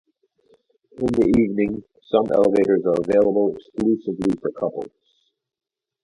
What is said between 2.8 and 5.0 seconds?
are available exclusively for couples.